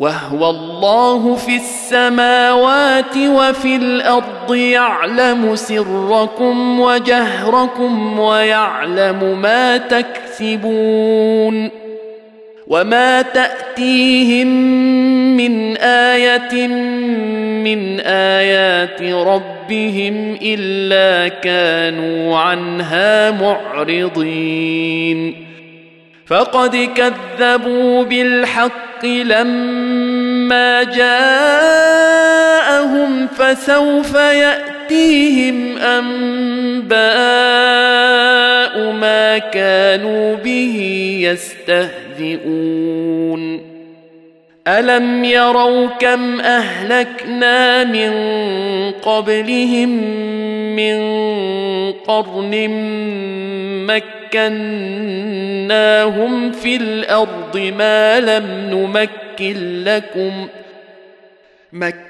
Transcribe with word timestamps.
وهو 0.00 0.50
الله 0.50 1.36
في 1.36 1.56
السماوات 1.56 3.16
وفي 3.16 3.76
الأرض 3.76 4.54
يعلم 4.54 5.56
سركم 5.56 6.80
وجهركم 6.80 8.18
ويعلم 8.18 9.40
ما 9.42 9.76
تكسبون 9.76 11.70
وما 12.66 13.22
تأتيهم 13.22 14.46
من 15.36 15.76
آية 15.76 16.66
من 17.64 18.00
آيات 18.00 19.02
ربهم 19.02 20.38
إلا 20.42 21.28
كانوا 21.28 22.38
عنها 22.38 23.30
معرضين 23.30 25.36
فقد 26.26 26.76
كذبوا 26.76 28.04
بالحق 28.04 28.89
لما 29.04 30.82
جاءهم 30.82 32.20
فسوف 33.26 34.14
ياتيهم 34.14 35.78
انباء 35.78 36.90
ما 38.92 39.38
كانوا 39.38 40.36
به 40.36 40.76
يستهزئون 42.20 43.69
الم 44.78 45.24
يروا 45.24 45.86
كم 45.86 46.40
اهلكنا 46.40 47.84
من 47.84 48.10
قبلهم 49.02 49.88
من 50.76 51.00
قرن 51.92 52.54
مكناهم 54.30 56.52
في 56.52 56.76
الأرض 56.76 57.72
ما 57.78 58.20
لم 58.20 58.46
نمكن 58.70 59.84
لكم 59.84 60.48
مكناهم 61.72 62.08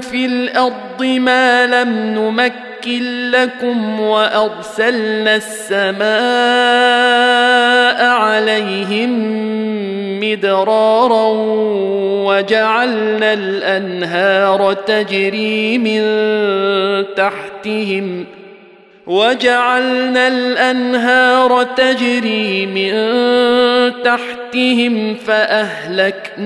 في 0.00 0.26
الأرض 0.26 1.02
ما 1.02 1.66
لم 1.66 2.14
نمكن 2.14 2.71
لكم 3.32 4.00
وأرسلنا 4.00 5.36
السماء 5.36 6.06
عليهم 8.06 9.10
مدرارا 10.20 11.28
وجعلنا 12.26 13.32
الأنهار 13.32 14.72
تجري 14.72 15.78
من 15.78 16.02
تحتهم 17.16 18.24
ۖ 18.38 18.42
وجعلنا 19.06 20.28
الأنهار 20.28 21.62
تجري 21.62 22.66
من 22.66 22.92
تحتهم 24.02 25.14
فأهلكناهم 25.14 26.42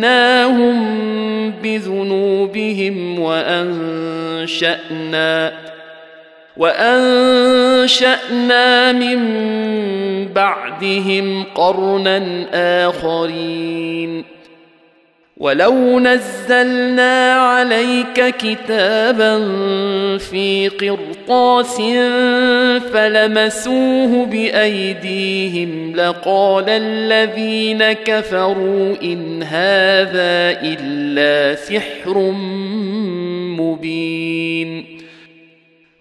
بذنوبهم 1.62 3.20
وأنشأنا 3.20 4.46
وأنشأنا 6.56 8.12
من 8.93 9.19
بعدهم 10.33 11.44
قرنا 11.55 12.47
آخرين. 12.89 14.25
ولو 15.37 16.00
نزلنا 16.00 17.33
عليك 17.33 18.34
كتابا 18.37 19.39
في 20.19 20.69
قرطاس 20.69 21.77
فلمسوه 22.93 24.27
بأيديهم 24.27 25.97
لقال 25.97 26.65
الذين 26.69 27.93
كفروا 27.93 28.94
إن 29.03 29.43
هذا 29.43 30.61
إلا 30.62 31.55
سحر 31.55 32.19
مبين. 33.61 34.95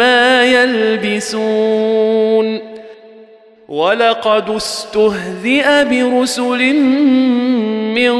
ما 0.00 0.44
يلبسون 0.44 2.00
ولقد 3.68 4.50
استهزئ 4.50 5.84
برسل 5.84 6.74
من 7.94 8.14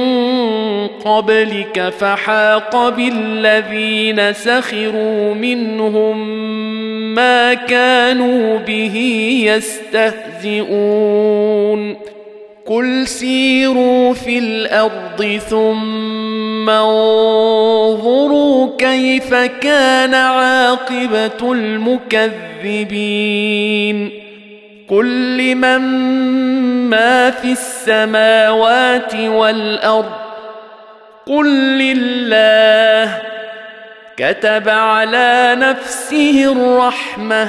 قبلك 0.88 1.92
فحاق 1.98 2.88
بالذين 2.88 4.32
سخروا 4.32 5.34
منهم 5.34 6.28
ما 7.14 7.54
كانوا 7.54 8.58
به 8.58 8.96
يستهزئون. 10.44 11.00
قل 12.66 13.06
سيروا 13.06 14.14
في 14.14 14.38
الأرض 14.38 15.40
ثم 15.50 16.49
انظروا 16.70 18.68
كيف 18.78 19.34
كان 19.34 20.14
عاقبه 20.14 21.52
المكذبين 21.52 23.10
قل 24.88 25.36
لمن 25.36 25.80
ما 26.90 27.30
في 27.30 27.52
السماوات 27.52 29.14
والارض 29.14 30.12
قل 31.26 31.48
لله 31.78 33.18
كتب 34.16 34.68
على 34.68 35.56
نفسه 35.58 36.52
الرحمه 36.52 37.48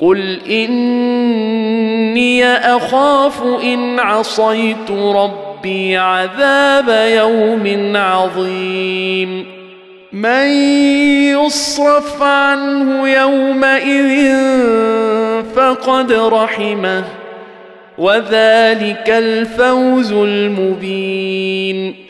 قل 0.00 0.40
اني 0.50 2.46
اخاف 2.46 3.42
ان 3.62 3.98
عصيت 3.98 4.90
ربي 4.90 5.96
عذاب 5.96 6.88
يوم 6.88 7.96
عظيم 7.96 9.46
من 10.12 10.46
يصرف 11.36 12.22
عنه 12.22 13.08
يومئذ 13.08 14.36
فقد 15.54 16.12
رحمه 16.12 17.04
وذلك 17.98 19.04
الفوز 19.08 20.12
المبين 20.12 22.09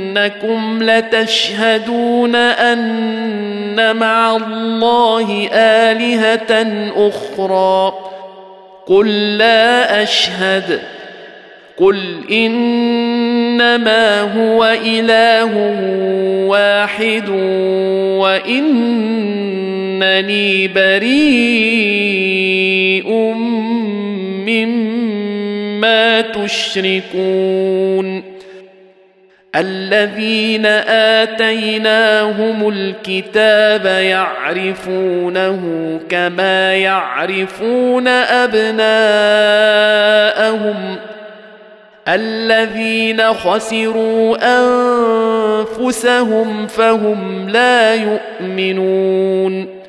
أئنكم 0.17 0.83
لتشهدون 0.83 2.35
أن 2.35 3.95
مع 3.95 4.35
الله 4.35 5.47
آلهة 5.53 6.67
أخرى. 7.07 7.93
قل 8.87 9.37
لا 9.37 10.03
أشهد. 10.03 10.79
قل 11.77 11.99
إنما 12.31 14.21
هو 14.21 14.75
إله 14.85 15.51
واحد 16.47 17.29
وإنني 18.19 19.47
بريء 20.67 21.21
مما 24.47 26.21
تشركون. 26.21 28.30
الذين 29.55 30.65
آتيناهم 31.19 32.69
الكتاب 32.69 33.85
يعرفونه 33.85 35.59
كما 36.09 36.75
يعرفون 36.75 38.07
أبناءهم. 38.07 38.95
الذين 42.07 43.33
خسروا 43.33 44.37
أنفسهم 45.79 46.67
فهم 46.67 47.49
لا 47.49 47.95
يؤمنون. 47.95 49.80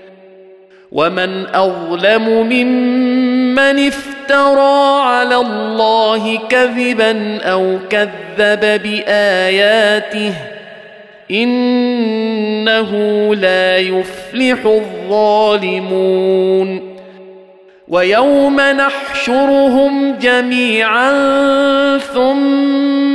ومن 0.93 1.47
اظلم 1.55 2.29
ممن 2.29 3.87
افترى 3.87 5.03
على 5.03 5.37
الله 5.37 6.39
كذبا 6.49 7.39
أو 7.43 7.79
كذب 7.91 8.83
باياته 8.83 10.35
انه 11.31 12.91
لا 13.35 13.79
يفلح 13.79 14.67
الظالمون 14.67 16.13
ويوم 17.89 18.61
نحشرهم 18.61 20.17
جميعا 20.21 21.13
ثم 21.99 22.82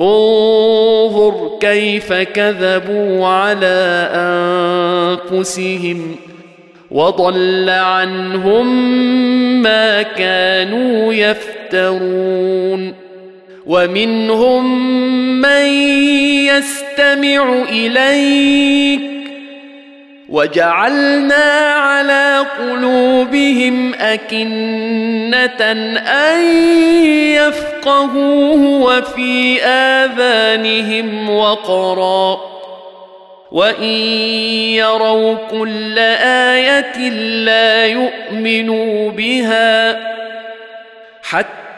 انظر 0.00 1.58
كيف 1.60 2.12
كذبوا 2.12 3.26
على 3.26 4.08
أنفسهم 5.32 6.16
وضل 6.90 7.70
عنهم 7.70 8.66
ما 9.62 10.02
كانوا 10.02 11.14
يفترون 11.14 12.94
ومنهم 13.66 14.90
من 15.40 15.66
يستمع 16.46 17.62
إليك 17.68 19.00
وجعلنا 20.28 21.72
على 21.74 22.46
قلوبهم 22.58 23.94
أكنة 23.94 25.62
ان 26.30 26.44
يفقهوه 27.34 28.62
وفي 28.82 29.62
اذانهم 29.64 31.30
وقرا 31.30 32.40
وان 33.52 33.82
يروا 34.74 35.34
كل 35.50 35.98
إيه 35.98 37.08
لا 37.44 37.86
يؤمنوا 37.86 39.10
بها 39.10 39.98
حتى 41.22 41.67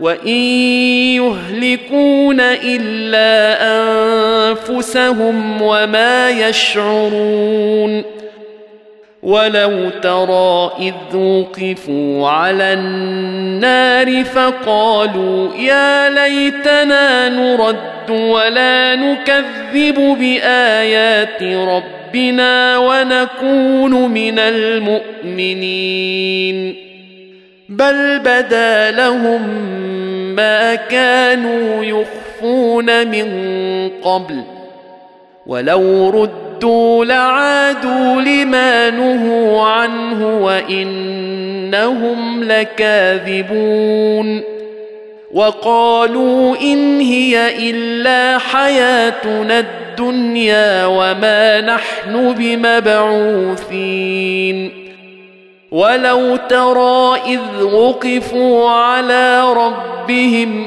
وان 0.00 0.28
يهلكون 1.16 2.40
الا 2.40 3.62
انفسهم 4.50 5.62
وما 5.62 6.30
يشعرون 6.30 8.20
ولو 9.22 9.90
ترى 10.02 10.70
اذ 10.80 11.16
وقفوا 11.16 12.28
على 12.28 12.72
النار 12.72 14.24
فقالوا 14.24 15.54
يا 15.56 16.10
ليتنا 16.10 17.28
نرد 17.28 18.10
ولا 18.10 18.96
نكذب 18.96 20.16
بايات 20.18 21.42
ربنا 21.42 22.78
ونكون 22.78 24.10
من 24.10 24.38
المؤمنين 24.38 26.10
بل 27.70 28.18
بدا 28.18 28.90
لهم 28.90 29.48
ما 30.34 30.74
كانوا 30.74 31.84
يخفون 31.84 33.08
من 33.08 33.28
قبل 34.02 34.42
ولو 35.46 36.10
رد 36.10 36.50
ردوا 36.60 37.04
لعادوا 37.04 38.20
لما 38.20 38.90
نهوا 38.90 39.62
عنه 39.62 40.44
وإنهم 40.44 42.44
لكاذبون 42.44 44.42
وقالوا 45.32 46.56
إن 46.60 47.00
هي 47.00 47.70
إلا 47.70 48.38
حياتنا 48.38 49.58
الدنيا 49.58 50.86
وما 50.86 51.60
نحن 51.60 52.34
بمبعوثين 52.38 53.70
ولو 55.70 56.36
ترى 56.36 57.20
اذ 57.26 57.62
وقفوا 57.62 58.70
على 58.70 59.52
ربهم 59.52 60.66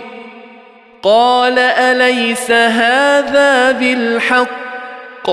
قال 1.03 1.59
اليس 1.59 2.51
هذا 2.51 3.71
بالحق 3.71 5.29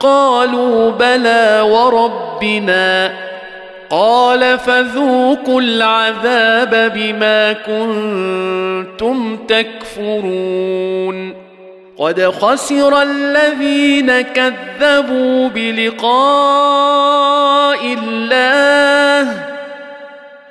قالوا 0.00 0.90
بلى 0.90 1.60
وربنا 1.60 3.12
قال 3.90 4.58
فذوقوا 4.58 5.60
العذاب 5.60 6.92
بما 6.94 7.52
كنتم 7.52 9.36
تكفرون 9.36 11.45
قد 11.98 12.20
خسر 12.20 13.02
الذين 13.02 14.20
كذبوا 14.20 15.48
بلقاء 15.48 15.96
الله 17.84 19.28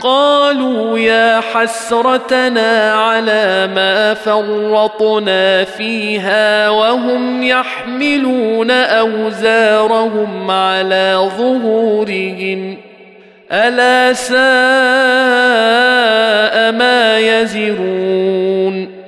قالوا 0.00 0.98
يا 0.98 1.40
حسرتنا 1.40 2.94
على 2.94 3.70
ما 3.74 4.14
فرطنا 4.14 5.64
فيها 5.64 6.68
وهم 6.68 7.42
يحملون 7.42 8.70
أوزارهم 8.70 10.50
على 10.50 11.30
ظهورهم 11.38 12.91
ألا 13.52 14.12
ساء 14.12 14.36
ما 16.72 17.18
يزرون 17.18 19.02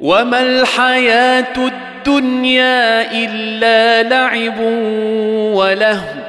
وما 0.00 0.40
الحياة 0.40 1.56
الدنيا 1.56 3.12
إلا 3.12 4.02
لعب 4.02 4.60
ولهو 5.54 6.22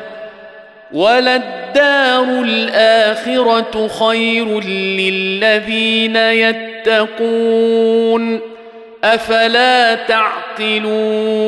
وللدار 0.93 2.23
الآخرة 2.23 3.87
خير 3.87 4.59
للذين 4.63 6.15
يتقون 6.15 7.73
أفلا 9.03 9.95
تعقلون 9.95 11.43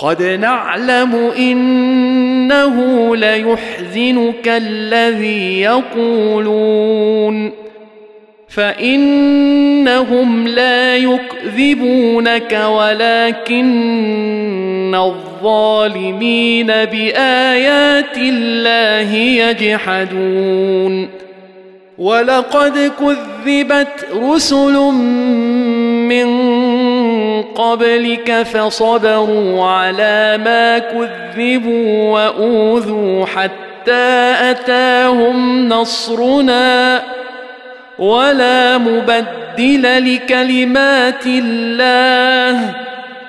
قد 0.00 0.22
نعلم 0.22 1.14
إنه 1.38 2.76
ليحزنك 3.16 4.48
الذي 4.48 5.60
يقولون 5.60 7.52
فإنهم 8.48 10.48
لا 10.48 10.96
يكذبونك 10.96 12.60
ولكن 12.68 13.74
الظالمين 14.94 16.66
بآيات 16.66 18.18
الله 18.18 19.14
يجحدون 19.14 21.08
ولقد 21.98 22.92
كذبت 23.00 24.06
رسل 24.16 24.74
من 26.08 26.59
قبلك 27.54 28.42
فصبروا 28.42 29.64
على 29.64 30.38
ما 30.44 30.78
كذبوا 30.78 32.12
وأوذوا 32.12 33.26
حتى 33.26 34.34
أتاهم 34.50 35.68
نصرنا 35.68 37.02
ولا 37.98 38.78
مبدل 38.78 40.14
لكلمات 40.14 41.26
الله 41.26 42.74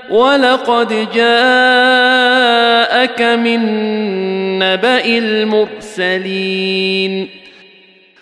ولقد 0.10 1.08
جاءك 1.16 3.22
من 3.22 3.60
نبأ 4.60 5.06
المرسلين 5.98 7.41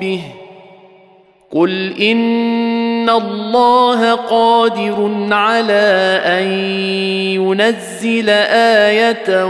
ربه 0.00 0.20
قل 1.52 2.02
ان 2.02 3.10
الله 3.10 4.14
قادر 4.14 5.28
على 5.30 6.20
ان 6.24 6.44
ينزل 7.34 8.30
إيه 8.30 9.44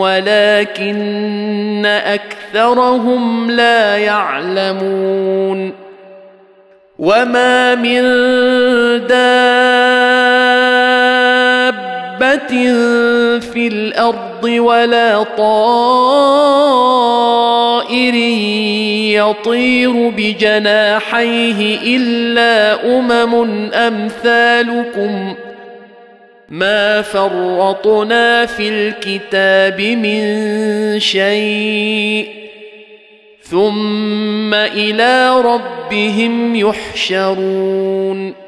ولكن 0.00 1.86
اكثرهم 1.86 3.50
لا 3.50 3.96
يعلمون 3.96 5.72
وما 6.98 7.74
من 7.74 8.02
دابه 9.06 9.28
في 13.40 13.68
الأرض 13.68 14.27
ولا 14.44 15.22
طائر 15.22 16.58
يطير 19.14 20.08
بجناحيه 20.08 21.96
إلا 21.96 22.84
أمم 22.98 23.72
أمثالكم. 23.72 25.34
ما 26.48 27.02
فرطنا 27.02 28.46
في 28.46 28.68
الكتاب 28.68 29.80
من 29.80 31.00
شيء. 31.00 32.28
ثم 33.42 34.54
إلى 34.54 35.40
ربهم 35.40 36.56
يحشرون. 36.56 38.47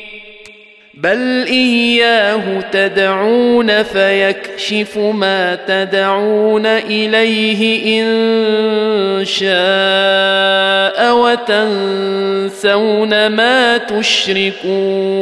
بل 1.03 1.45
اياه 1.47 2.61
تدعون 2.71 3.83
فيكشف 3.83 4.97
ما 4.97 5.55
تدعون 5.55 6.65
اليه 6.65 8.01
ان 8.01 9.25
شاء 9.25 11.15
وتنسون 11.15 12.87
ما 13.27 13.77
تشركون 13.77 15.21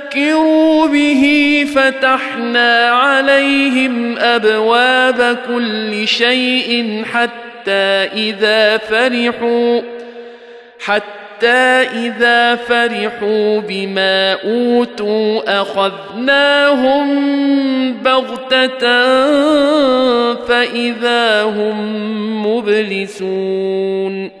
به 0.87 1.65
فتحنا 1.75 2.89
عليهم 2.89 4.17
أبواب 4.17 5.37
كل 5.47 6.07
شيء 6.07 7.03
حتى 7.13 8.09
إذا 8.13 8.77
فرحوا 8.77 9.81
حتى 10.79 11.87
إذا 11.95 12.55
فرحوا 12.55 13.59
بما 13.59 14.33
أوتوا 14.33 15.61
أخذناهم 15.61 17.07
بغتة 17.93 18.79
فإذا 20.35 21.43
هم 21.43 21.77
مبلسون. 22.45 24.40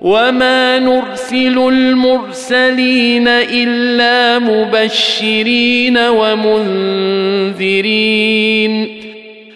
وما 0.00 0.78
نرسل 0.78 1.58
المرسلين 1.58 3.28
الا 3.28 4.38
مبشرين 4.38 5.98
ومنذرين 5.98 7.50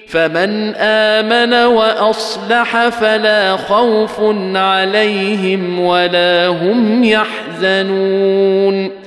فمن 0.08 0.74
امن 0.76 1.54
واصلح 1.54 2.88
فلا 2.88 3.56
خوف 3.56 4.20
عليهم 4.54 5.80
ولا 5.80 6.46
هم 6.46 7.04
يحزنون 7.04 9.03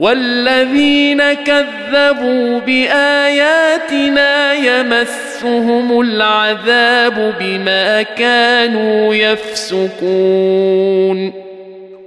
والذين 0.00 1.32
كذبوا 1.32 2.60
بآياتنا 2.60 4.52
يمسهم 4.52 6.00
العذاب 6.00 7.34
بما 7.40 8.02
كانوا 8.02 9.14
يفسقون. 9.14 10.70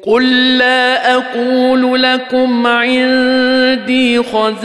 قل 0.06 0.58
لا 0.58 1.13
أقول 1.15 2.03
لكم 2.03 2.67
عندي 2.67 4.23
خزائن 4.23 4.58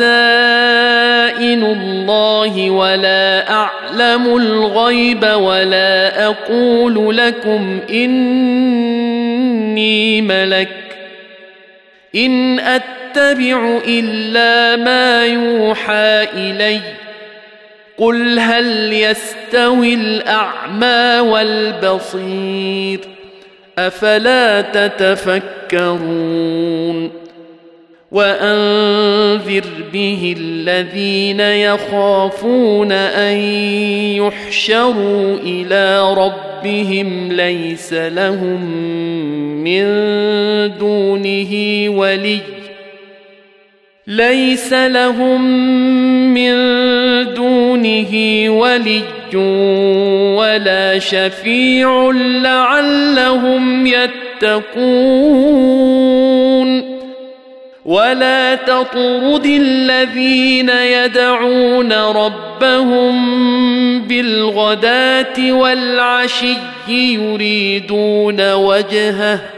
الله 1.64 2.71
ولا 2.71 3.51
أعلم 3.51 4.37
الغيب 4.37 5.23
ولا 5.23 6.27
أقول 6.27 7.17
لكم 7.17 7.81
إني 7.91 8.93
ملك. 10.23 10.69
إن 12.14 12.59
أتبع 13.12 13.79
إلا 13.88 14.77
ما 14.77 15.27
يوحى 15.27 16.27
إلي. 16.35 16.81
قل 17.99 18.38
هل 18.38 18.92
يستوي 18.92 19.94
الأعمى 19.94 21.31
والبصير؟ 21.31 23.01
أفلا 23.79 24.61
تتفكرون؟ 24.61 26.09
وأنذر 28.12 29.64
به 29.92 30.35
الذين 30.38 31.40
يخافون 31.40 32.92
أن 32.92 33.37
يحشروا 34.16 35.37
إلى 35.37 36.14
ربهم 36.14 37.33
ليس 37.33 37.92
لهم 37.92 38.64
من 39.64 39.85
دونه 40.79 41.85
ولي. 41.88 42.58
ليس 44.09 44.73
لهم 44.73 45.40
من 46.35 46.55
دونه 47.35 48.44
ولي 48.49 49.03
ولا 50.37 50.99
شفيع 50.99 52.11
لعلهم 52.42 53.87
يتقون. 53.87 55.29
ولا 57.85 58.55
تطرد 58.55 59.47
الذين 59.47 60.68
يدعون 60.68 61.92
ربهم 61.92 63.14
بالغداة 64.03 65.53
والعشي 65.53 66.55
يريدون 66.88 68.53
وجهه 68.53 69.58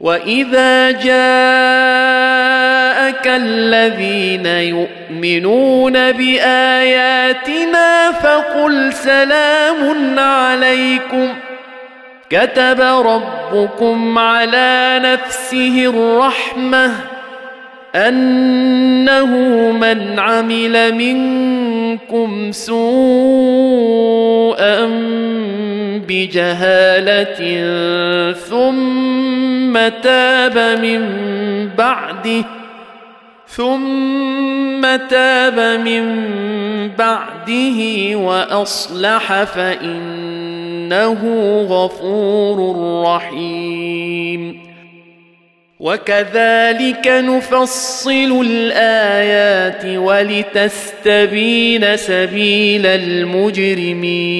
واذا 0.00 0.90
جاءك 0.90 1.08
الذين 3.26 4.46
يؤمنون 4.46 6.12
باياتنا 6.12 8.12
فقل 8.12 8.92
سلام 8.92 10.18
عليكم 10.18 11.34
كتب 12.30 12.80
ربكم 12.80 14.18
على 14.18 15.00
نفسه 15.02 15.86
الرحمه 15.86 16.94
أنه 18.06 19.36
من 19.72 20.18
عمل 20.18 20.94
منكم 20.94 22.52
سوءا 22.52 22.88
بجهالة 26.08 27.62
ثم 28.32 29.88
تاب 30.02 30.58
من 30.82 31.02
بعده 31.78 32.44
ثم 33.46 34.96
تاب 35.10 35.80
من 35.80 36.28
بعده 36.98 38.16
وأصلح 38.16 39.44
فإنه 39.44 41.20
غفور 41.68 42.76
رحيم. 43.06 44.67
وكذلك 45.80 47.06
نفصل 47.06 48.46
الآيات 48.46 49.98
ولتستبين 49.98 51.96
سبيل 51.96 52.86
المجرمين. 52.86 54.38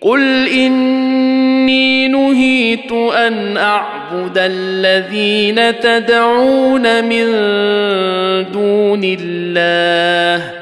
قل 0.00 0.48
إني 0.48 2.08
نهيت 2.08 2.92
أن 2.92 3.56
أعبد 3.56 4.38
الذين 4.38 5.80
تدعون 5.80 7.04
من 7.04 7.24
دون 8.52 9.04
الله 9.04 10.61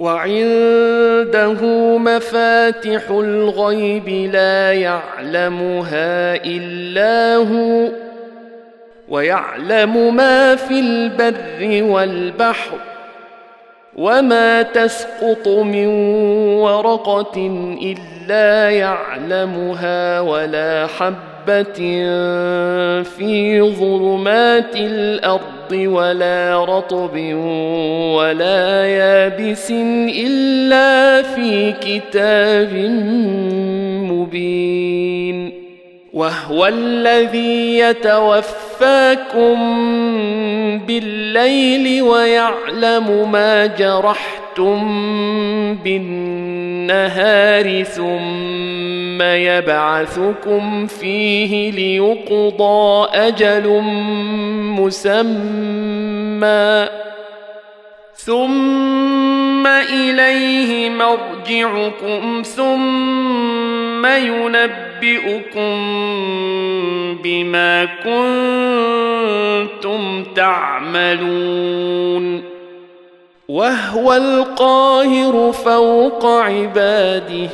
وعنده 0.00 1.62
مفاتح 1.98 3.10
الغيب 3.10 4.08
لا 4.08 4.72
يعلمها 4.72 6.34
إلا 6.44 7.36
هو 7.36 7.88
ويعلم 9.08 10.16
ما 10.16 10.56
في 10.56 10.80
البر 10.80 11.82
والبحر 11.92 12.78
وما 13.96 14.62
تسقط 14.62 15.48
من 15.48 15.86
ورقة 16.56 17.36
إلا 17.82 18.70
يعلمها 18.70 20.20
ولا 20.20 20.86
حبه 21.50 23.02
في 23.02 23.60
ظلمات 23.62 24.76
الأرض 24.76 25.72
ولا 25.72 26.64
رطب 26.64 27.16
ولا 28.14 28.86
يابس 28.86 29.70
الا 29.70 31.22
في 31.22 31.72
كتاب 31.72 32.74
مبين 34.10 35.59
وهو 36.12 36.66
الذي 36.66 37.78
يتوفاكم 37.78 39.58
بالليل 40.86 42.02
ويعلم 42.02 43.32
ما 43.32 43.66
جرحتم 43.66 44.80
بالنهار 45.84 47.82
ثم 47.82 49.22
يبعثكم 49.22 50.86
فيه 50.86 51.70
ليقضى 51.70 53.08
أجل 53.12 53.80
مسمى 54.78 55.28
ثم 58.14 59.66
إليه 59.66 60.90
مرجعكم 60.90 62.42
ثم 62.44 64.06
ينبئكم 64.06 64.89
بما 67.22 67.84
كنتم 69.74 70.24
تعملون. 70.34 72.20
وهو 73.48 74.12
القاهر 74.12 75.52
فوق 75.52 76.26
عباده 76.26 77.48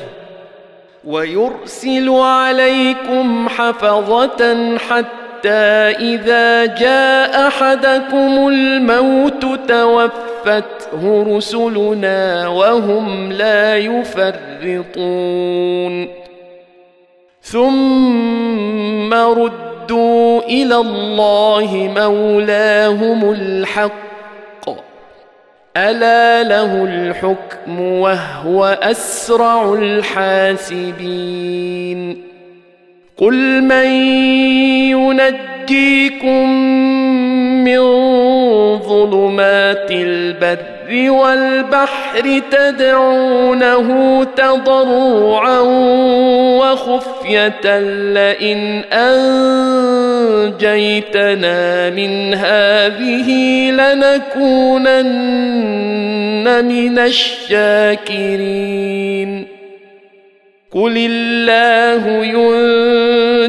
ويرسل 1.05 2.11
عليكم 2.11 3.49
حفظة 3.49 4.79
حتى 4.79 5.49
إذا 5.99 6.67
جاء 6.67 7.47
أحدكم 7.47 8.49
الموت 8.49 9.47
توفته 9.69 11.25
رسلنا 11.37 12.49
وهم 12.49 13.33
لا 13.33 13.77
يفرطون. 13.77 14.97
ثم 17.51 19.15
ردوا 19.15 20.43
إلى 20.43 20.77
الله 20.77 21.93
مولاهم 21.97 23.31
الحق 23.31 23.93
الا 25.77 26.43
له 26.43 26.85
الحكم 26.85 27.81
وهو 27.81 28.79
اسرع 28.83 29.75
الحاسبين 29.75 31.23
قل 33.17 33.63
من 33.63 33.87
ينجيكم 34.91 36.51
من 37.65 37.79
ظلمات 38.79 39.91
البر 39.91 40.76
والبحر 40.93 42.43
تدعونه 42.51 44.25
تضرعا 44.25 45.61
وخفية 46.61 47.79
لئن 48.15 48.85
أنجيتنا 50.53 51.91
من 51.91 52.35
هذه 52.35 53.31
لنكونن 53.71 55.05
من 56.65 56.99
الشاكرين. 56.99 58.37
قل 60.73 60.97
الله 60.97 62.25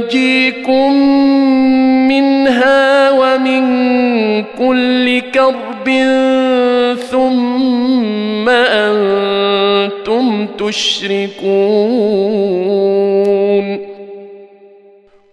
ينجيكم 0.08 0.94
منها 2.08 3.12
ومن 3.12 3.64
كل 4.44 5.22
كرب 5.22 5.88
ثم 8.78 9.88
أنتم 9.88 10.48
تشركون 10.58 11.38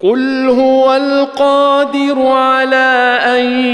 قل 0.03 0.49
هو 0.49 0.97
القادر 0.97 2.27
على 2.27 3.19
أن 3.27 3.67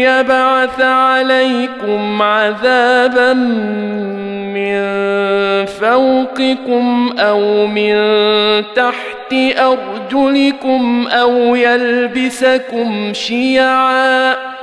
يبعث 0.00 0.80
عليكم 0.80 2.22
عذابا 2.22 3.32
من 4.54 4.78
فوقكم 5.66 7.14
أو 7.18 7.66
من 7.66 7.94
تحت 8.76 9.34
أرجلكم 9.58 11.06
أو 11.06 11.54
يلبسكم 11.54 13.12
شيعا 13.12 14.57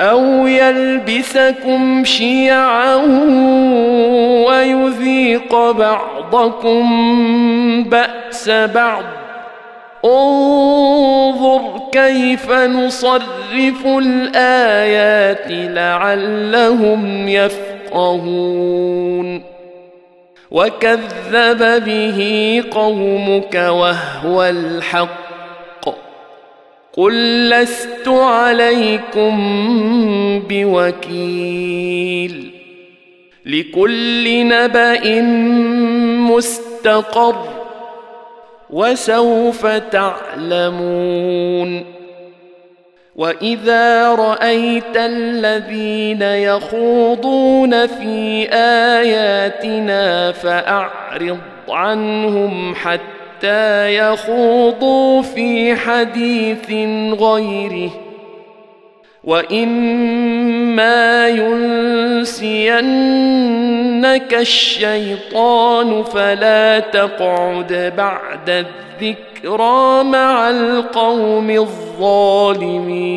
أو 0.00 0.46
يلبسكم 0.46 2.04
شيعا 2.04 2.94
ويذيق 4.46 5.70
بعضكم 5.70 6.84
باس 7.84 8.48
بعض 8.50 9.02
انظر 10.04 11.80
كيف 11.92 12.50
نصرف 12.52 13.86
الايات 13.86 15.46
لعلهم 15.48 17.28
يفقهون 17.28 18.36
وكذب 20.50 21.84
به 21.84 22.62
قومك 22.70 23.54
وهو 23.54 24.44
الحق 24.44 25.25
قل 26.96 27.50
لست 27.50 28.08
عليكم 28.08 29.36
بوكيل 30.48 32.50
لكل 33.46 34.48
نبأ 34.48 35.20
مستقر 36.30 37.48
وسوف 38.70 39.66
تعلمون 39.66 41.16
وإذا 43.16 44.14
رأيت 44.14 44.96
الذين 44.96 46.22
يخوضون 46.22 47.86
في 47.86 48.48
آياتنا 48.52 50.32
فأعرض 50.32 51.38
عنهم 51.68 52.74
حتى 52.74 53.15
يخوضوا 53.88 55.22
في 55.22 55.76
حديث 55.76 56.70
غيره. 57.20 57.90
وإما 59.24 61.28
ينسينك 61.28 62.76
الشيطان 64.34 66.02
فلا 66.02 66.78
تقعد 66.78 67.92
بعد 67.96 68.50
الذكرى 68.50 70.04
مع 70.04 70.50
القوم 70.50 71.50
الظالمين. 71.50 73.16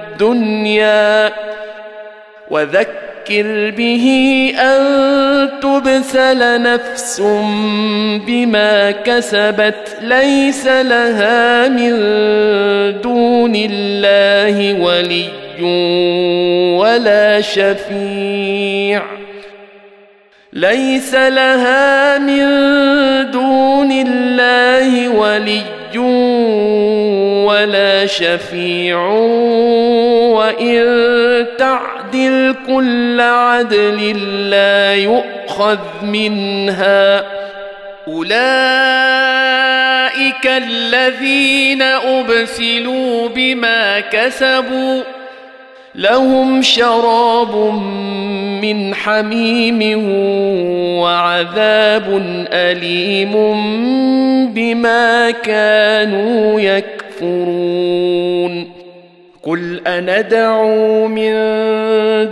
وذكر 2.51 3.71
به 3.77 4.05
أن 4.59 4.81
تبسل 5.61 6.61
نفس 6.61 7.21
بما 8.27 8.91
كسبت 8.91 9.97
ليس 10.01 10.67
لها 10.67 11.67
من 11.67 11.91
دون 13.01 13.55
الله 13.55 14.81
ولي 14.81 15.25
ولا 16.77 17.41
شفيع 17.41 19.03
ليس 20.53 21.13
لها 21.15 22.17
من 22.17 22.45
دون 23.31 23.91
الله 23.91 25.09
ولي 25.09 25.61
ولا 27.61 28.05
شفيع 28.05 29.07
وإن 30.33 30.81
تعدل 31.57 32.55
كل 32.67 33.21
عدل 33.21 34.17
لا 34.49 34.95
يؤخذ 34.95 35.79
منها 36.03 37.23
أولئك 38.07 38.31
الذين 40.45 41.81
أبسلوا 41.81 43.29
بما 43.29 43.99
كسبوا 43.99 45.01
لهم 45.95 46.61
شراب 46.61 47.55
من 48.61 48.95
حميم 48.95 50.09
وعذاب 50.99 52.21
أليم 52.53 53.33
بما 54.53 55.31
كانوا 55.31 56.61
يكفرون 56.61 57.10
قل 59.43 59.87
أندعو 59.87 61.07
من 61.07 61.33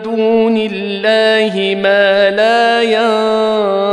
دون 0.02 0.58
الله 0.58 1.76
ما 1.84 2.30
لا 2.30 2.82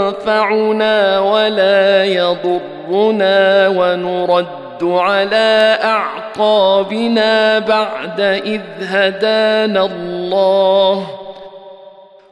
ينفعنا 0.09 1.20
ولا 1.20 2.04
يضرنا 2.04 3.68
ونرد 3.68 4.82
على 4.82 5.78
أعقابنا 5.85 7.59
بعد 7.59 8.20
إذ 8.20 8.61
هدانا 8.80 9.87
الله. 9.87 11.26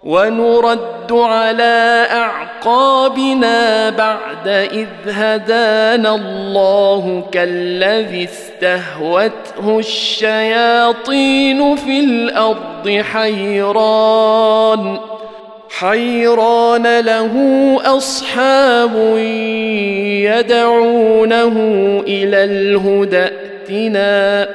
ونرد 0.05 1.13
على 1.13 2.07
أعقابنا 2.11 3.91
بعد 3.91 4.49
إذ 4.49 4.87
هدانا 5.09 6.15
الله 6.15 7.25
كالذي 7.33 8.25
استهوته 8.25 9.79
الشياطين 9.79 11.77
في 11.77 12.01
الأرض 12.01 13.03
حيران 13.13 14.99
حيران 15.79 17.01
له 17.01 17.35
أصحاب 17.85 19.17
يدعونه 20.39 21.57
إلى 22.07 22.45
الهدى 22.45 23.25
ائتنا. 23.71 24.49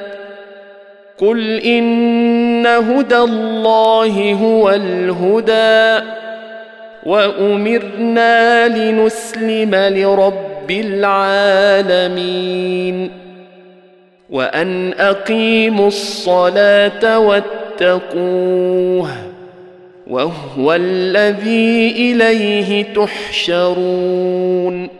قل 1.20 1.60
ان 1.60 2.66
هدى 2.66 3.16
الله 3.16 4.32
هو 4.32 4.70
الهدى 4.70 6.06
وامرنا 7.06 8.68
لنسلم 8.68 9.74
لرب 9.74 10.70
العالمين 11.50 13.10
وان 14.30 14.92
اقيموا 14.92 15.88
الصلاه 15.88 17.18
واتقوه 17.18 19.08
وهو 20.06 20.74
الذي 20.74 21.90
اليه 22.12 22.82
تحشرون 22.94 24.99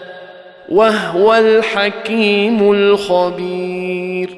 وهو 0.71 1.33
الحكيم 1.33 2.71
الخبير. 2.71 4.29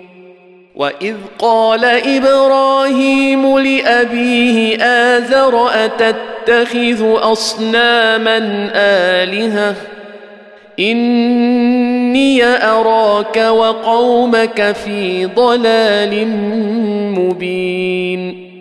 وإذ 0.75 1.15
قال 1.39 1.85
إبراهيم 1.85 3.59
لأبيه 3.59 4.83
ازر 4.83 5.69
أتتخذ 5.85 7.31
أصناما 7.31 8.69
آلهة؟ 8.75 9.75
إني 10.79 12.43
أراك 12.43 13.37
وقومك 13.37 14.75
في 14.85 15.25
ضلال 15.25 16.27
مبين. 17.19 18.52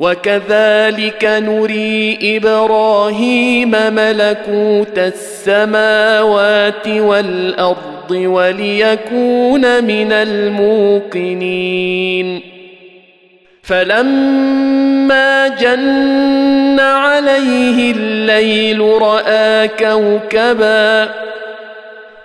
وكذلك 0.00 1.24
نري 1.24 2.18
إبراهيم 2.36 3.70
ملكوت 3.70 4.98
السماوات 4.98 6.88
والأرض 6.88 8.10
وليكون 8.10 9.84
من 9.84 10.12
الموقنين. 10.12 11.60
فلما 13.62 15.48
جن 15.48 16.80
عليه 16.80 17.92
الليل 17.92 18.80
رأى 18.80 19.68
كوكبا 19.68 21.08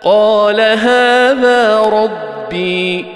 قال 0.04 0.62
هذا 0.62 1.80
ربي 1.80 3.15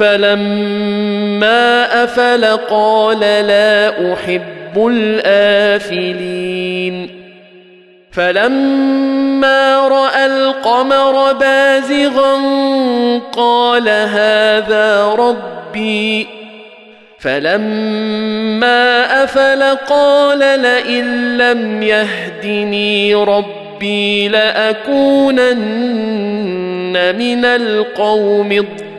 فلما 0.00 2.04
أفل 2.04 2.44
قال 2.44 3.20
لا 3.20 4.12
أحب 4.12 4.86
الآفلين. 4.86 7.10
فلما 8.12 9.88
رأى 9.88 10.26
القمر 10.26 11.32
بازغا 11.32 12.36
قال 13.32 13.88
هذا 13.88 15.04
ربي. 15.04 16.26
فلما 17.18 19.24
أفل 19.24 19.62
قال 19.62 20.38
لئن 20.38 21.38
لم 21.38 21.82
يهدني 21.82 23.14
ربي 23.14 24.28
لأكونن 24.28 25.54
من 27.18 27.44
القوم 27.44 28.52
الضالين 28.52 28.89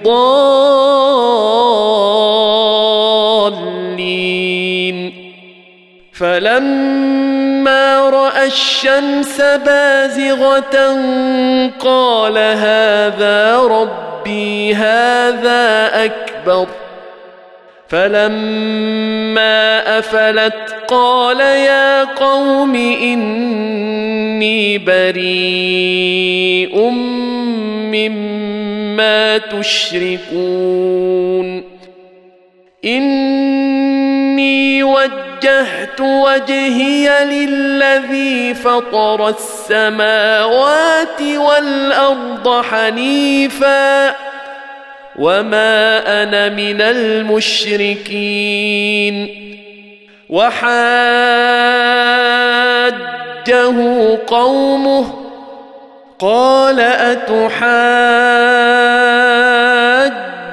فلما 6.21 8.09
رأى 8.09 8.45
الشمس 8.45 9.41
بازغة 9.41 10.77
قال 11.79 12.37
هذا 12.37 13.57
ربي 13.57 14.75
هذا 14.75 15.89
أكبر. 16.05 16.67
فلما 17.91 19.83
افلت 19.99 20.75
قال 20.87 21.39
يا 21.39 22.03
قوم 22.03 22.75
اني 22.75 24.77
بريء 24.77 26.79
مما 27.91 29.37
تشركون 29.37 30.83
اني 32.85 34.83
وجهت 34.83 36.01
وجهي 36.01 37.25
للذي 37.25 38.53
فطر 38.53 39.29
السماوات 39.29 41.21
والارض 41.21 42.65
حنيفا 42.65 44.30
وما 45.21 46.01
أنا 46.23 46.49
من 46.49 46.81
المشركين 46.81 48.37
وحاجه 50.29 50.71
قومه 54.27 55.13
قال 56.19 56.79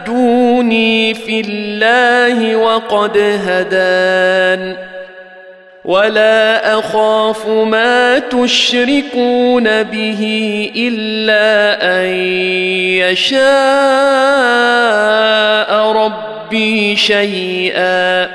اتحاجوني 0.09 1.15
في 1.15 1.41
الله 1.41 2.57
وقد 2.57 3.19
هدان 3.19 4.88
ولا 5.89 6.79
اخاف 6.79 7.49
ما 7.49 8.19
تشركون 8.19 9.83
به 9.83 10.23
الا 10.77 11.79
ان 11.83 12.07
يشاء 13.09 13.39
ربي 15.93 16.97
شيئا 16.97 18.29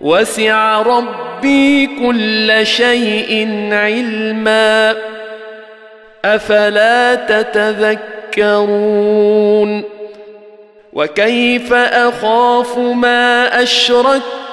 وسع 0.00 0.82
ربي 0.82 1.86
كل 1.86 2.66
شيء 2.66 3.48
علما 3.72 4.94
افلا 6.24 7.14
تتذكرون 7.14 8.74
وكيف 10.92 11.72
اخاف 11.72 12.78
ما 12.78 13.62
اشركتم 13.62 14.43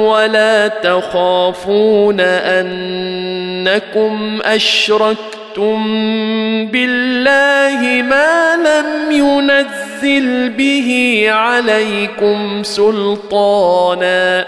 ولا 0.00 0.68
تخافون 0.68 2.20
انكم 2.50 4.38
اشركتم 4.44 5.86
بالله 6.66 8.02
ما 8.02 8.56
لم 8.56 9.12
ينزل 9.12 10.50
به 10.50 11.24
عليكم 11.30 12.62
سلطانا 12.62 14.46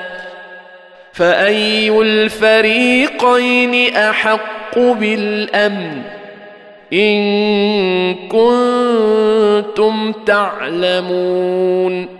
فاي 1.12 1.88
الفريقين 2.01 3.96
احق 3.96 4.79
بالامن 4.79 6.03
ان 6.92 8.14
كنتم 8.29 10.12
تعلمون 10.27 12.19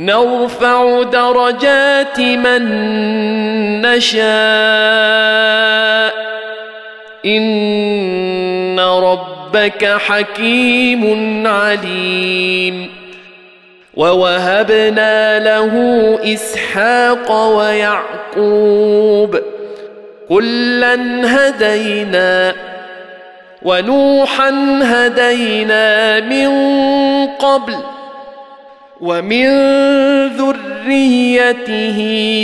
نرفع 0.00 1.02
درجات 1.02 2.20
من 2.20 2.62
نشاء. 3.82 4.20
إن 7.26 8.80
ربك 8.80 9.84
حكيم 9.84 11.46
عليم. 11.46 12.90
ووهبنا 13.94 15.38
له 15.38 15.74
إسحاق 16.34 17.32
ويعقوب. 17.56 19.40
كلا 20.28 20.96
هدينا 21.24 22.54
ونوحا 23.62 24.80
هدينا 24.82 26.20
من 26.20 26.50
قبل 27.26 27.99
ومن 29.00 29.46
ذريته 30.36 31.98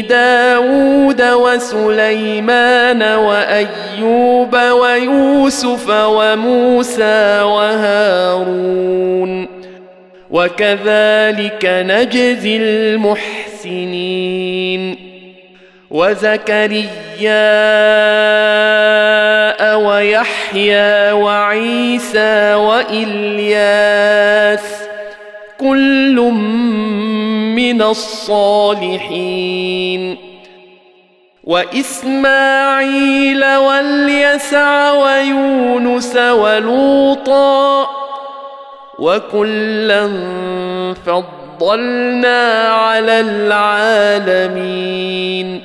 داود 0.09 1.23
وسليمان 1.23 3.03
وأيوب 3.03 4.57
ويوسف 4.57 5.90
وموسى 5.90 7.42
وهارون. 7.42 9.47
وكذلك 10.31 11.64
نجزي 11.64 12.57
المحسنين. 12.57 14.27
وزكريا 15.90 16.87
ويحيى 19.77 21.12
وعيسى 21.12 22.55
وإلياس 22.55 24.07
كل 25.61 26.17
من 27.57 27.83
الصالحين. 27.83 29.46
وإسماعيل 31.44 33.44
واليسع 33.44 34.92
ويونس 34.92 36.17
ولوطا 36.17 37.87
وكلا 38.98 40.09
فضل 41.07 41.25
فضلنا 41.57 42.69
على 42.69 43.21
العالمين. 43.21 45.61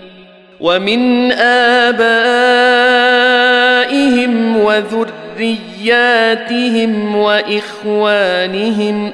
ومن 0.59 1.31
آبائهم 1.31 2.11
وذرياتهم 4.57 7.15
وإخوانهم 7.15 9.11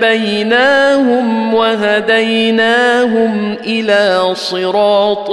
واجتبيناهم 0.00 1.54
وهديناهم 1.54 3.56
إلى 3.66 4.34
صراط 4.34 5.30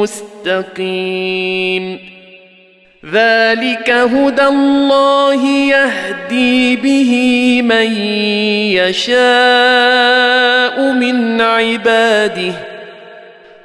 مستقيم 0.00 1.98
ذلك 3.12 3.90
هدى 3.90 4.46
الله 4.46 5.46
يهدي 5.46 6.76
به 6.76 7.12
من 7.62 7.92
يشاء 8.72 9.16
من 10.92 11.40
عباده 11.40 12.73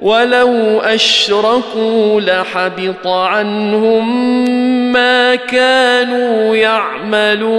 ولو 0.02 0.80
اشركوا 0.80 2.22
لحبط 2.22 3.08
عنهم 3.08 4.39
ما 4.91 5.36
كانوا 5.36 6.56
يعملون 6.56 7.50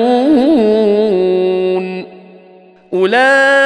اولئك 2.92 3.60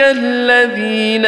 الذين 0.00 1.26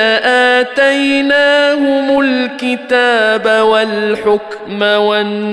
اتيناهم 0.58 2.20
الكتاب 2.20 3.64
والحكم 3.64 4.82
والنبوءه 4.82 5.52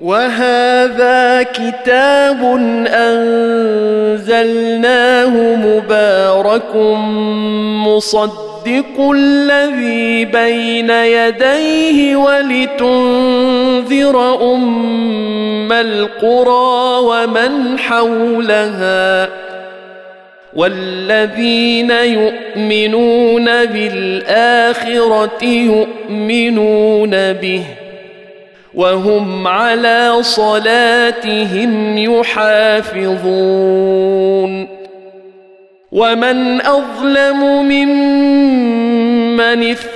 وهذا 0.00 1.42
كتاب 1.42 2.42
أنزلناه 4.16 4.76
مبارك 5.56 6.76
مصدق 7.86 9.10
الذي 9.14 10.24
بين 10.24 10.90
يديه 10.90 12.16
ولتنذر 12.16 13.34
أم 14.54 15.72
القرى 15.72 17.00
ومن 17.00 17.78
حولها 17.78 19.28
والذين 20.54 21.90
يؤمنون 21.90 23.44
بالآخرة 23.64 25.44
يؤمنون 25.44 27.10
به 27.32 27.64
وهم 28.76 29.48
على 29.48 30.16
صلاتهم 30.20 31.98
يحافظون. 31.98 33.56
ومن 35.92 36.60
أظلم 36.60 37.64
ممن 37.68 38.60
افترى 39.70 39.95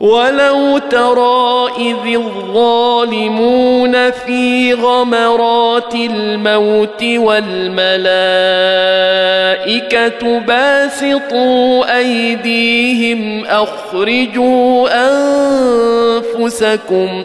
ولو 0.00 0.78
ترى 0.78 1.68
إذ 1.78 2.14
الظالمون 2.14 4.10
في 4.10 4.74
غمرات 4.74 5.94
الموت 5.94 7.04
والملائكة 7.04 7.98
باسطوا 10.38 11.96
أيديهم 11.98 13.44
أخرجوا 13.44 14.88
أنفسكم 16.38 17.24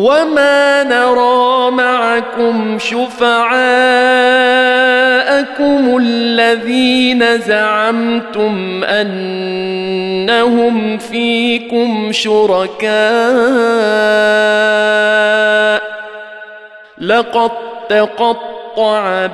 وما 0.00 0.82
نرى 0.82 1.70
معكم 1.70 2.78
شفعاءكم 2.78 3.60
الذين 6.02 7.38
زعمتم 7.38 8.84
انهم 8.84 10.38
فيكم 10.98 12.08
شركاء 12.12 12.90
لقد 16.98 17.50
تقطع 17.88 18.59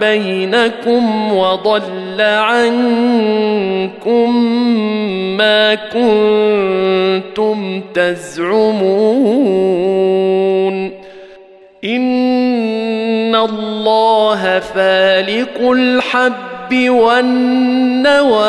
بينكم 0.00 1.32
وضل 1.32 2.20
عنكم 2.20 2.76
ما 5.36 5.74
كنتم 5.74 7.58
تزعمون. 7.94 9.16
إن 11.84 13.34
الله 13.34 14.58
فالق 14.58 15.70
الحب 15.70 16.88
والنوى 16.88 18.46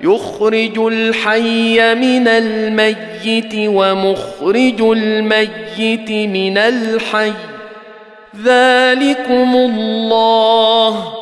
يخرج 0.00 0.78
الحي 0.78 1.94
من 1.94 2.28
الميت 2.28 3.54
ومخرج 3.54 4.80
الميت 4.80 6.10
من 6.10 6.58
الحي. 6.58 7.32
ذلكم 8.42 9.54
الله 9.54 11.12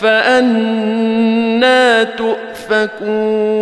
فأنا 0.00 2.04
تؤفكون 2.04 3.60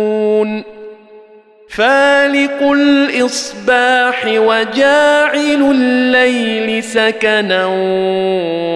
فالق 1.69 2.61
الإصباح 2.61 4.25
وجاعل 4.25 5.71
الليل 5.71 6.83
سكنا 6.83 7.65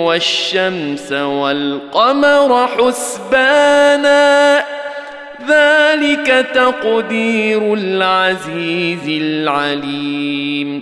والشمس 0.05 1.11
والقمر 1.11 2.67
حسبانا 2.67 4.63
ذلك 5.49 6.47
تقدير 6.53 7.74
العزيز 7.74 9.21
العليم 9.21 10.82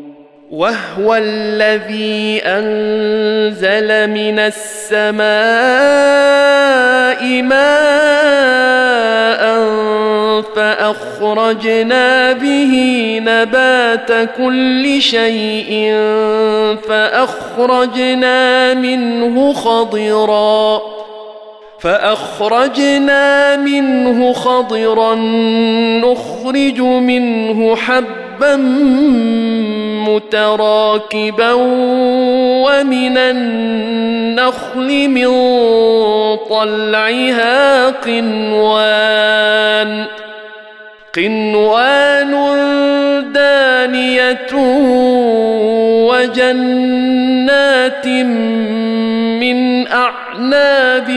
وهو 0.51 1.15
الذي 1.15 2.41
أنزل 2.45 4.09
من 4.09 4.39
السماء 4.39 5.31
ماء 7.41 8.11
فأخرجنا 10.55 12.33
به 12.33 12.73
نبات 13.23 14.29
كل 14.37 15.01
شيء 15.01 15.93
فأخرجنا 16.87 18.73
منه 18.73 19.53
خضرا 19.53 20.81
فأخرجنا 21.79 23.55
منه 23.55 24.33
خضرا 24.33 25.15
نخرج 26.05 26.81
منه 26.81 27.75
حبا 28.41 28.55
متراكبا 30.07 31.51
ومن 32.65 33.17
النخل 33.17 35.07
من 35.09 35.27
طلعها 36.49 37.89
قنوان 37.89 39.11
قنوان 41.15 42.31
دانية 43.33 44.53
وجنات 46.09 48.07
من 49.37 49.87
أعناب 49.87 51.09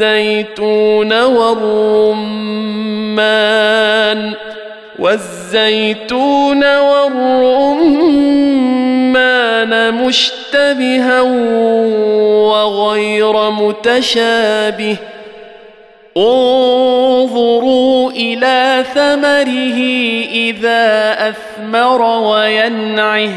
والزيتون 0.00 1.22
والرمان. 1.22 2.24
والزيتون 4.98 6.78
والرمان 6.78 8.34
مشتبها 9.94 11.20
وغير 12.50 13.50
متشابه 13.50 14.96
انظروا 16.16 18.10
إلى 18.10 18.84
ثمره 18.94 19.78
إذا 20.32 21.16
أثمر 21.28 22.02
وينعه 22.02 23.30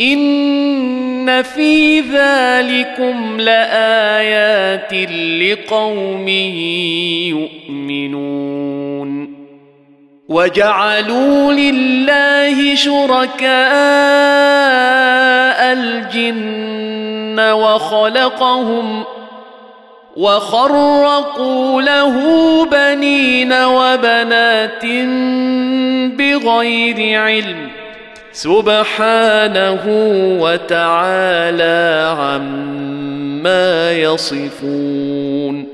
إن 0.00 1.42
في 1.42 2.00
ذلكم 2.00 3.40
لآيات 3.40 4.92
لقوم 5.42 6.28
يؤمنون 7.28 8.79
وجعلوا 10.30 11.52
لله 11.52 12.74
شركاء 12.74 13.50
الجن 15.72 17.40
وخلقهم 17.40 19.04
وخرقوا 20.16 21.82
له 21.82 22.14
بنين 22.66 23.52
وبنات 23.52 24.84
بغير 26.18 27.20
علم 27.20 27.68
سبحانه 28.32 29.82
وتعالى 30.40 32.14
عما 32.18 33.92
يصفون 33.92 35.69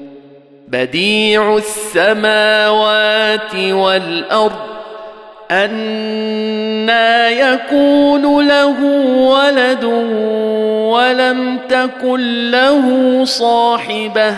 بديع 0.68 1.56
السماوات 1.56 3.54
والأرض 3.54 4.66
أنا 5.50 7.28
يكون 7.28 8.48
له 8.48 8.82
ولد 9.16 9.84
ولم 10.94 11.58
تكن 11.68 12.50
له 12.50 13.24
صاحبة 13.24 14.34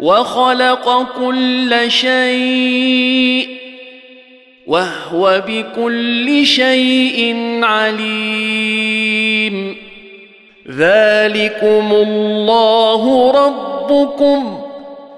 وخلق 0.00 1.06
كل 1.18 1.90
شيء 1.90 3.48
وهو 4.66 5.42
بكل 5.46 6.46
شيء 6.46 7.36
عليم. 7.62 9.06
ذلكم 10.70 11.92
الله 11.92 13.30
ربكم 13.30 14.65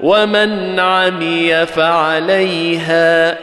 ومن 0.00 0.80
عمي 0.80 1.66
فعليها. 1.66 3.38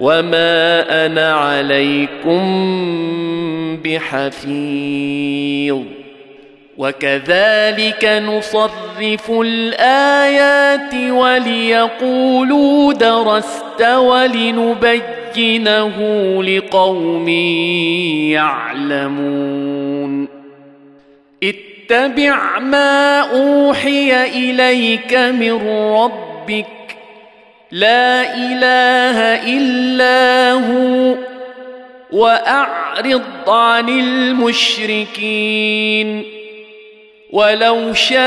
وما 0.00 1.06
أنا 1.06 1.32
عليكم 1.34 2.42
بحفيظ 3.84 5.82
وكذلك 6.78 8.04
نصرف 8.04 9.30
الايات 9.30 10.94
وليقولوا 11.10 12.92
درست 12.92 13.82
ولنبينه 13.82 15.52
لقوم 16.42 17.28
يعلمون 18.88 20.28
اتبع 21.42 22.58
ما 22.58 23.20
اوحي 23.20 24.26
اليك 24.26 25.14
من 25.14 25.68
ربك 25.92 26.77
لا 27.72 28.34
إله 28.34 29.18
إلا 29.56 30.52
هو 30.52 31.14
وأعرض 32.12 33.22
عن 33.48 33.88
المشركين. 33.88 35.18
ولو 37.32 37.94
شاء 37.94 38.18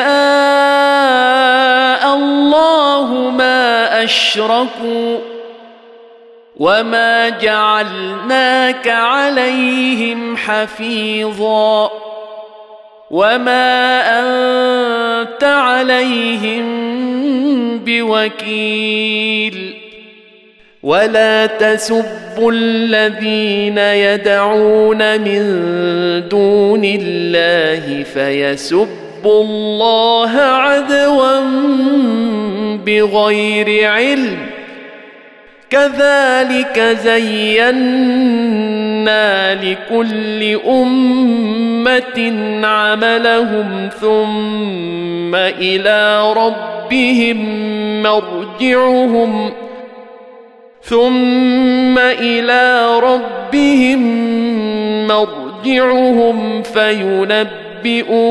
الله 2.15 3.13
ما 3.37 4.03
أشركوا 4.03 5.19
وما 6.57 7.29
جعلناك 7.29 8.87
عليهم 8.87 10.37
حفيظا. 10.37 12.10
وما 13.11 14.01
انت 14.19 15.43
عليهم 15.43 16.65
بوكيل 17.85 19.73
ولا 20.83 21.45
تسبوا 21.45 22.51
الذين 22.51 23.77
يدعون 23.77 25.21
من 25.21 25.43
دون 26.29 26.81
الله 26.85 28.03
فيسبوا 28.13 29.43
الله 29.43 30.31
عدوا 30.31 31.39
بغير 32.85 33.91
علم 33.91 34.37
كذلك 35.69 36.79
زينا 37.03 37.71
لكل 39.53 40.43
امه 40.67 42.19
عملهم 42.67 43.89
ثم 44.01 45.35
إلى 45.35 46.33
ربهم 46.33 47.37
مرجعهم 48.03 49.51
ثم 50.83 51.97
إلى 51.97 52.99
ربهم 52.99 54.01
مرجعهم 55.07 56.61
فينبئهم 56.63 58.21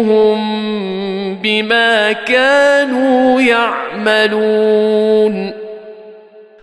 بما 1.43 2.13
كانوا 2.13 3.41
يعملون 3.41 4.81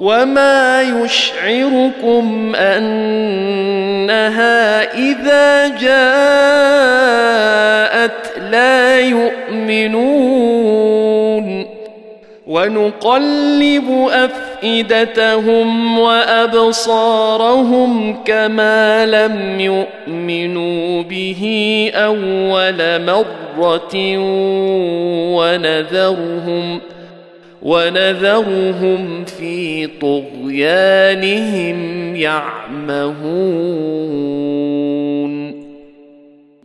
وما 0.00 0.82
يشعركم 0.82 2.54
انها 2.56 4.14
اذا 4.94 5.68
جاءت 5.68 6.18
لا 8.50 9.00
يؤمنون 9.00 10.38
ونقلب 12.46 14.08
افئدتهم 14.10 15.98
وابصارهم 15.98 17.42
كما 18.24 19.06
لم 19.06 19.60
يؤمنوا 19.60 21.02
به 21.02 21.42
اول 21.94 23.04
مره 23.04 23.94
ونذرهم 25.36 26.80
ونذرهم 27.62 29.24
في 29.24 29.86
طغيانهم 30.00 31.78
يعمهون. 32.16 33.78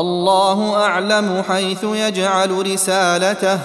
الله 0.00 0.76
أعلم 0.76 1.42
حيث 1.48 1.84
يجعل 1.84 2.72
رسالته. 2.72 3.58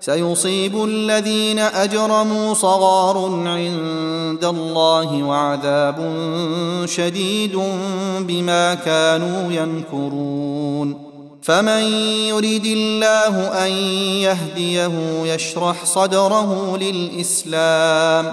سيصيب 0.00 0.84
الذين 0.84 1.58
أجرموا 1.58 2.54
صغار 2.54 3.16
عند 3.46 4.44
الله 4.44 5.22
وعذاب 5.22 6.12
شديد 6.84 7.58
بما 8.20 8.74
كانوا 8.74 9.52
يمكرون. 9.52 11.14
فمن 11.42 11.82
يرد 12.28 12.66
الله 12.66 13.66
أن 13.66 13.70
يهديه 14.26 14.92
يشرح 15.34 15.84
صدره 15.84 16.76
للإسلام. 16.76 18.32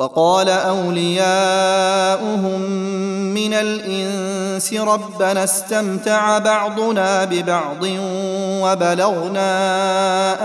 وقال 0.00 0.48
أولياؤهم 0.48 1.60
من 3.34 3.54
الإنس 3.54 4.74
ربنا 4.74 5.44
استمتع 5.44 6.38
بعضنا 6.38 7.24
ببعض 7.24 7.82
وبلغنا 8.62 9.50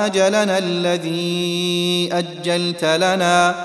أجلنا 0.06 0.58
الذي 0.58 2.10
أجلت 2.14 2.86
لنا. 2.86 3.56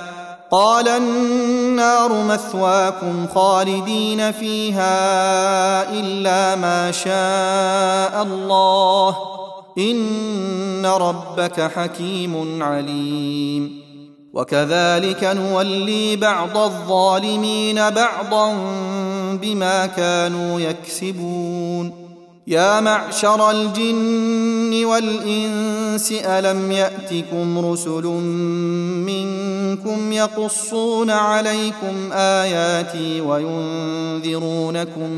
قال 0.50 0.88
النار 0.88 2.24
مثواكم 2.24 3.26
خالدين 3.34 4.32
فيها 4.32 4.92
إلا 5.92 6.56
ما 6.56 6.90
شاء 6.90 8.22
الله. 8.22 9.16
إن 9.78 10.86
ربك 10.86 11.60
حكيم 11.60 12.62
عليم. 12.62 13.89
وكذلك 14.34 15.24
نولي 15.24 16.16
بعض 16.16 16.56
الظالمين 16.56 17.90
بعضا 17.90 18.52
بما 19.42 19.86
كانوا 19.86 20.60
يكسبون. 20.60 22.10
يا 22.46 22.80
معشر 22.80 23.50
الجن 23.50 24.84
والإنس 24.84 26.12
ألم 26.12 26.72
يأتكم 26.72 27.66
رسل 27.72 28.04
منكم 29.06 30.12
يقصون 30.12 31.10
عليكم 31.10 32.12
آياتي 32.12 33.20
وينذرونكم 33.20 34.66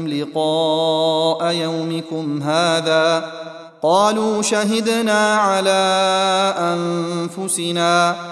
لقاء 0.08 1.52
يومكم 1.52 2.42
هذا؟ 2.42 3.32
قالوا 3.82 4.42
شهدنا 4.42 5.34
على 5.34 5.72
أنفسنا 6.58 8.31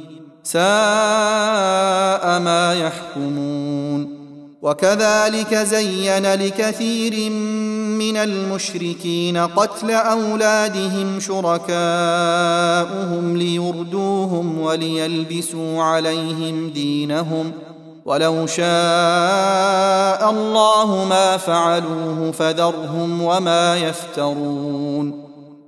ساء 0.51 2.39
ما 2.39 2.73
يحكمون. 2.73 4.21
وكذلك 4.61 5.55
زين 5.55 6.33
لكثير 6.33 7.29
من 7.99 8.17
المشركين 8.17 9.37
قتل 9.37 9.91
أولادهم 9.91 11.19
شركاؤهم 11.19 11.77
ليردوهم 13.37 14.61
وليلبسوا 14.61 15.83
عليهم 15.83 16.69
دينهم. 16.69 17.51
ولو 18.05 18.45
شاء 18.45 20.29
الله 20.29 21.05
ما 21.09 21.37
فعلوه 21.37 22.31
فذرهم 22.31 23.21
وما 23.21 23.77
يفترون. 23.77 25.20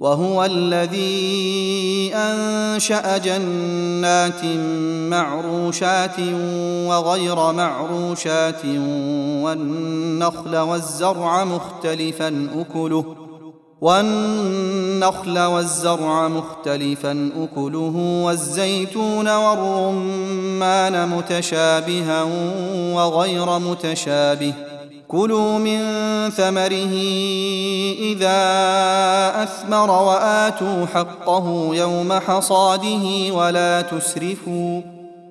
وهو 0.00 0.44
الذي 0.44 2.10
أنشأ 2.14 3.18
جنات 3.18 4.44
معروشات 5.10 6.20
وغير 6.88 7.52
معروشات 7.52 8.64
والنخل 9.44 10.56
والزرع 10.56 11.44
مختلفا 11.44 12.48
أكله 12.56 13.04
والنخل 13.80 15.38
والزرع 15.38 16.28
مختلفا 16.28 17.30
أكله 17.36 18.22
والزيتون 18.24 19.28
والرمان 19.28 21.08
متشابها 21.08 22.22
وغير 22.94 23.58
متشابه 23.58 24.54
كلوا 25.08 25.58
من 25.58 25.80
ثمره 26.30 26.94
إذا 27.98 28.42
أثمر 29.42 29.90
وآتوا 29.90 30.86
حقه 30.86 31.68
يوم 31.72 32.12
حصاده 32.12 33.32
ولا 33.32 33.80
تسرفوا 33.80 34.82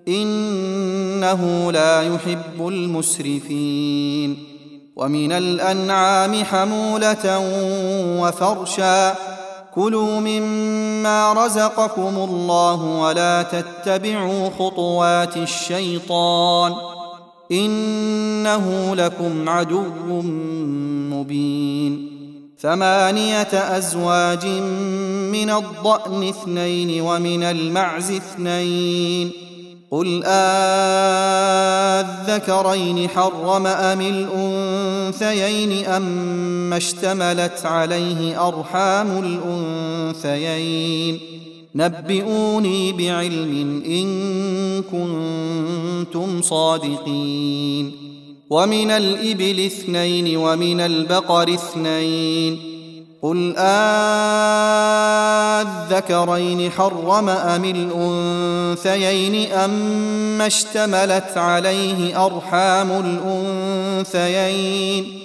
إنه 0.08 1.72
لا 1.72 2.02
يحب 2.02 2.68
المسرفين 2.68 4.38
ومن 4.96 5.32
الأنعام 5.32 6.44
حمولة 6.44 7.40
وفرشا 8.22 9.16
كلوا 9.76 10.20
مما 10.20 11.34
رزقكم 11.34 12.16
الله 12.18 12.84
ولا 12.84 13.44
تتبعوا 13.44 14.50
خطوات 14.60 15.38
الشيطان 15.38 16.95
إنه 17.52 18.96
لكم 18.96 19.50
عدو 19.50 20.22
مبين. 21.12 22.16
ثمانية 22.60 23.78
أزواج 23.78 24.46
من 25.32 25.50
الضأن 25.50 26.28
اثنين 26.28 27.02
ومن 27.02 27.44
المعز 27.44 28.12
اثنين. 28.12 29.32
قل 29.92 30.24
آذكرين 32.26 33.10
حرم 33.10 33.68
أم 33.68 34.02
الأنثيين 34.02 35.86
اما 35.86 36.78
اشتملت 36.78 37.66
عليه 37.66 38.48
أرحام 38.48 39.40
الأنثيين؟ 40.24 41.20
نبئوني 41.76 42.92
بعلم 42.92 43.84
إن 43.86 44.08
كنتم 44.82 46.42
صادقين. 46.42 47.92
ومن 48.50 48.92
الإبل 48.92 49.66
اثنين 49.66 50.38
ومن 50.38 50.80
البقر 50.80 51.54
اثنين. 51.54 52.60
قل 53.22 53.54
آذكرين 55.98 56.72
حرم 56.72 57.30
أم 57.30 57.66
الأنثيين 57.66 59.52
اما 59.52 60.48
اشتملت 60.48 61.38
عليه 61.38 62.26
أرحام 62.26 63.20
الأنثيين؟ 64.16 65.25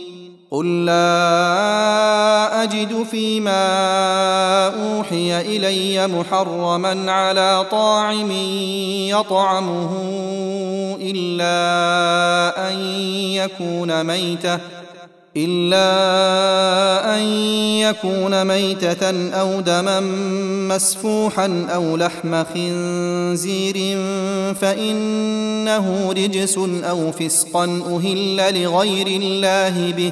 قل 0.51 0.85
لا 0.85 2.63
اجد 2.63 3.03
فيما 3.11 3.67
اوحي 4.67 5.41
الي 5.41 6.07
محرما 6.07 7.11
على 7.11 7.65
طاعم 7.71 8.31
يطعمه 9.09 9.91
الا 11.01 12.69
ان 12.69 12.79
يكون 13.35 14.03
ميته 14.03 14.59
إلا 15.37 15.87
أن 17.15 17.21
يكون 17.79 18.45
ميتة 18.47 19.31
أو 19.33 19.61
دما 19.61 19.99
مسفوحا 20.75 21.67
أو 21.73 21.97
لحم 21.97 22.43
خنزير 22.43 23.75
فإنه 24.61 26.11
رجس 26.11 26.57
أو 26.83 27.11
فسقا 27.11 27.63
أهل 27.63 28.63
لغير 28.63 29.07
الله 29.07 29.91
به 29.91 30.11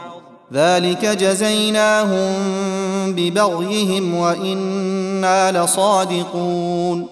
ذلك 0.53 1.05
جزيناهم 1.05 2.33
ببغيهم 3.07 4.15
وإنا 4.15 5.63
لصادقون. 5.63 7.07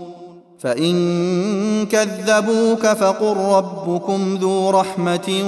فإن 0.60 1.86
كذبوك 1.86 2.88
فقل 2.88 3.38
ربكم 3.38 4.38
ذو 4.42 4.70
رحمة 4.70 5.44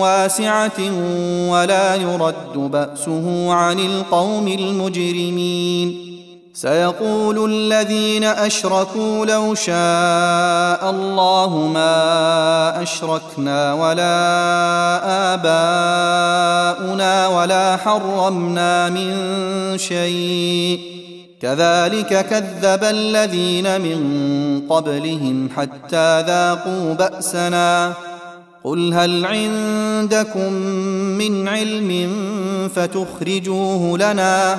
واسعة 0.00 0.80
ولا 1.50 1.94
يرد 1.94 2.56
بأسه 2.56 3.52
عن 3.52 3.78
القوم 3.78 4.48
المجرمين. 4.48 6.14
سيقول 6.56 7.50
الذين 7.50 8.24
أشركوا 8.24 9.26
لو 9.26 9.54
شاء 9.54 10.90
الله 10.90 11.70
ما 11.74 12.82
أشركنا 12.82 13.74
ولا 13.74 14.14
آباؤنا 15.34 17.28
ولا 17.28 17.76
حرمنا 17.76 18.88
من 18.90 19.14
شيء. 19.78 20.80
كذلك 21.42 22.26
كذب 22.26 22.84
الذين 22.84 23.80
من 23.80 23.98
قبلهم 24.70 25.48
حتى 25.56 26.20
ذاقوا 26.20 26.94
بأسنا. 26.94 27.92
قل 28.64 28.94
هل 28.94 29.24
عندكم 29.24 30.52
من 31.18 31.48
علم 31.48 32.10
فتخرجوه 32.74 33.98
لنا 33.98 34.58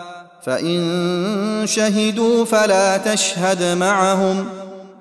فإن 0.45 1.63
شهدوا 1.65 2.45
فلا 2.45 2.97
تشهد 2.97 3.77
معهم 3.77 4.45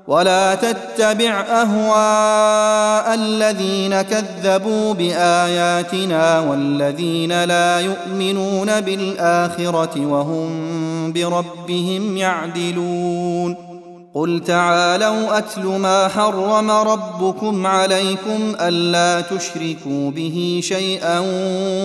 ولا 0.06 0.54
تتبع 0.54 1.40
أهواء 1.40 3.14
الذين 3.14 4.02
كذبوا 4.02 4.94
بآياتنا 4.94 6.40
والذين 6.40 7.44
لا 7.44 7.80
يؤمنون 7.80 8.80
بالآخرة 8.80 10.06
وهم 10.06 11.12
بربهم 11.12 12.16
يعدلون. 12.16 13.70
قل 14.14 14.42
تعالوا 14.46 15.38
أتل 15.38 15.66
ما 15.66 16.08
حرم 16.08 16.70
ربكم 16.70 17.66
عليكم 17.66 18.52
ألا 18.60 19.20
تشركوا 19.20 20.10
به 20.10 20.60
شيئا 20.62 21.22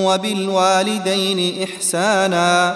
وبالوالدين 0.06 1.64
إحسانا 1.64 2.76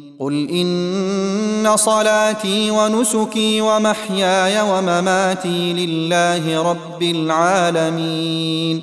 قل 0.21 0.49
ان 0.49 1.77
صلاتي 1.77 2.71
ونسكي 2.71 3.61
ومحياي 3.61 4.61
ومماتي 4.61 5.73
لله 5.73 6.71
رب 6.71 7.03
العالمين 7.03 8.81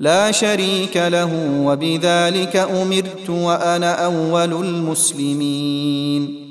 لا 0.00 0.30
شريك 0.30 0.96
له 0.96 1.30
وبذلك 1.64 2.56
امرت 2.56 3.30
وأنا 3.30 4.04
اول 4.04 4.52
المسلمين 4.66 6.44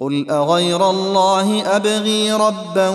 قل 0.00 0.30
اغير 0.30 0.90
الله 0.90 1.76
ابغي 1.76 2.32
ربا 2.32 2.88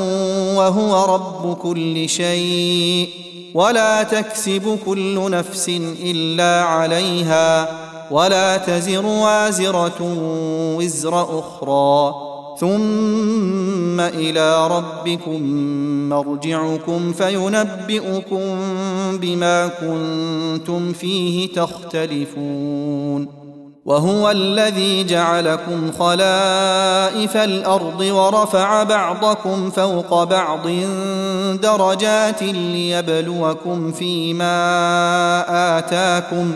وهو 0.56 1.16
رب 1.16 1.58
كل 1.58 2.10
شيء 2.10 3.10
ولا 3.54 4.04
تكسب 4.04 4.80
كل 4.86 5.32
نفس 5.32 5.70
الا 6.04 6.62
عليها 6.64 7.85
ولا 8.12 8.58
تزر 8.58 9.06
وازرة 9.06 10.18
وزر 10.78 11.40
أخرى. 11.40 12.16
ثم 12.60 14.00
إلى 14.00 14.68
ربكم 14.68 15.42
مرجعكم 16.10 17.14
فينبئكم 17.14 18.58
بما 19.22 19.68
كنتم 19.68 20.94
فيه 20.94 21.54
تختلفون. 21.54 23.46
وهو 23.86 24.32
الذي 24.32 25.04
جعلكم 25.04 25.92
خلائف 26.00 27.38
الأرض 27.38 28.02
ورفع 28.02 28.84
بعضكم 28.84 29.70
فوق 29.70 30.24
بعض 30.24 30.68
درجات 31.62 32.44
ليبلوكم 32.44 33.92
فيما 33.92 34.58
آتاكم 35.78 36.56